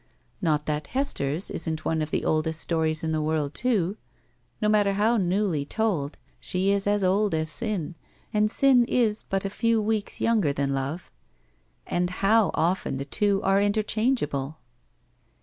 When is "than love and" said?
10.53-12.09